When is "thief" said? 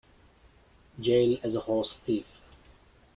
1.95-2.41